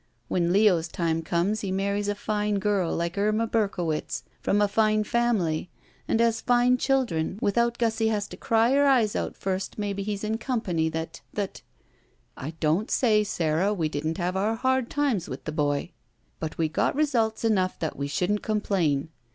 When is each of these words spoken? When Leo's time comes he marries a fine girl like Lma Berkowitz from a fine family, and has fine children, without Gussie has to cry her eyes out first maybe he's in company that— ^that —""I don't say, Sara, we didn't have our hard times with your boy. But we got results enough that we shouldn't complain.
When 0.29 0.51
Leo's 0.51 0.87
time 0.87 1.21
comes 1.21 1.61
he 1.61 1.71
marries 1.71 2.07
a 2.07 2.15
fine 2.15 2.57
girl 2.57 2.95
like 2.95 3.17
Lma 3.17 3.45
Berkowitz 3.47 4.23
from 4.41 4.59
a 4.59 4.67
fine 4.67 5.03
family, 5.03 5.69
and 6.07 6.19
has 6.19 6.41
fine 6.41 6.79
children, 6.79 7.37
without 7.39 7.77
Gussie 7.77 8.07
has 8.07 8.27
to 8.29 8.35
cry 8.35 8.71
her 8.71 8.87
eyes 8.87 9.15
out 9.15 9.37
first 9.37 9.77
maybe 9.77 10.01
he's 10.01 10.23
in 10.23 10.39
company 10.39 10.89
that— 10.89 11.21
^that 11.37 11.61
—""I 12.47 12.55
don't 12.59 12.89
say, 12.89 13.23
Sara, 13.23 13.75
we 13.75 13.89
didn't 13.89 14.17
have 14.17 14.35
our 14.35 14.55
hard 14.55 14.89
times 14.89 15.29
with 15.29 15.41
your 15.45 15.53
boy. 15.53 15.91
But 16.39 16.57
we 16.57 16.67
got 16.67 16.95
results 16.95 17.45
enough 17.45 17.77
that 17.77 17.95
we 17.95 18.07
shouldn't 18.07 18.41
complain. 18.41 19.09